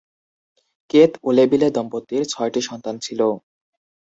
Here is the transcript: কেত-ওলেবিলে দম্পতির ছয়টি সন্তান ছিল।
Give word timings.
কেত-ওলেবিলে 0.89 1.67
দম্পতির 1.75 2.23
ছয়টি 2.31 2.61
সন্তান 2.69 2.95
ছিল। 3.05 3.19